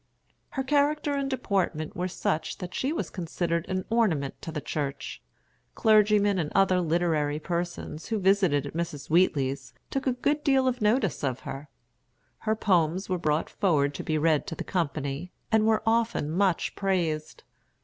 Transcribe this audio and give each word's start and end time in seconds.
Her 0.57 0.63
character 0.63 1.13
and 1.13 1.29
deportment 1.29 1.95
were 1.95 2.07
such 2.07 2.57
that 2.57 2.73
she 2.73 2.91
was 2.91 3.11
considered 3.11 3.67
an 3.69 3.85
ornament 3.91 4.33
to 4.41 4.51
the 4.51 4.59
church. 4.59 5.21
Clergymen 5.75 6.39
and 6.39 6.51
other 6.55 6.81
literary 6.81 7.37
persons 7.37 8.07
who 8.07 8.17
visited 8.17 8.65
at 8.65 8.73
Mrs. 8.73 9.11
Wheatley's 9.11 9.73
took 9.91 10.07
a 10.07 10.13
good 10.17 10.43
deal 10.43 10.67
of 10.67 10.81
notice 10.81 11.23
of 11.23 11.41
her. 11.41 11.69
Her 12.39 12.55
poems 12.55 13.09
were 13.09 13.19
brought 13.19 13.47
forward 13.51 13.93
to 13.93 14.03
be 14.03 14.17
read 14.17 14.47
to 14.47 14.55
the 14.55 14.63
company, 14.63 15.33
and 15.51 15.67
were 15.67 15.83
often 15.85 16.31
much 16.31 16.73
praised. 16.75 17.43